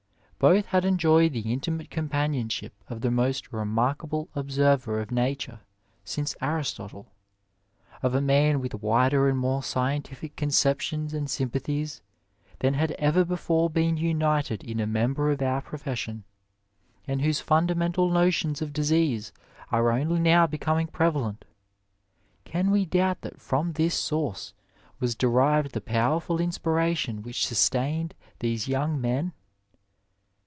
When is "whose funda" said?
17.21-17.75